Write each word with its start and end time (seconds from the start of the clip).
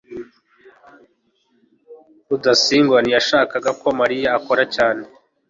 rudasingwa 2.27 2.97
ntiyashakaga 3.01 3.71
ko 3.81 3.87
mariya 3.99 4.29
akora 4.37 4.63
cyane 4.75 5.03